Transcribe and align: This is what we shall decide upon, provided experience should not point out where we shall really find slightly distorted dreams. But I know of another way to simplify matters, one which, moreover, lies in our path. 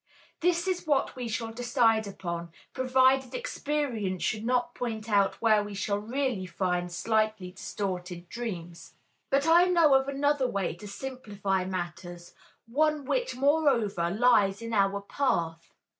This 0.39 0.67
is 0.67 0.87
what 0.87 1.15
we 1.15 1.27
shall 1.27 1.51
decide 1.53 2.07
upon, 2.07 2.51
provided 2.73 3.35
experience 3.35 4.23
should 4.23 4.43
not 4.43 4.73
point 4.73 5.07
out 5.07 5.35
where 5.43 5.63
we 5.63 5.75
shall 5.75 5.99
really 5.99 6.47
find 6.47 6.91
slightly 6.91 7.51
distorted 7.51 8.27
dreams. 8.27 8.95
But 9.29 9.45
I 9.45 9.65
know 9.65 9.93
of 9.93 10.07
another 10.07 10.47
way 10.47 10.73
to 10.73 10.87
simplify 10.87 11.65
matters, 11.65 12.33
one 12.65 13.05
which, 13.05 13.35
moreover, 13.35 14.09
lies 14.09 14.59
in 14.59 14.73
our 14.73 15.01
path. 15.01 15.71